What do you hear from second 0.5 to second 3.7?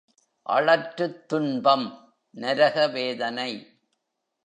அளற்றுத் துன்பம்— நரக வேதனை.